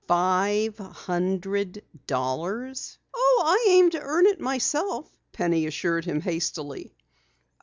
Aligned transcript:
"Five 0.07 0.79
hundred 0.79 1.83
dollars!" 2.07 2.97
"Oh, 3.13 3.43
I 3.45 3.67
aim 3.69 3.91
to 3.91 3.99
earn 4.01 4.25
it 4.25 4.39
myself," 4.41 5.07
Penny 5.31 5.67
assured 5.67 6.05
him 6.05 6.21
hastily. 6.21 6.91